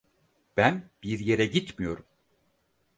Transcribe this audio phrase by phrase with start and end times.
[0.57, 2.05] Ben bir yere gitmiyorum.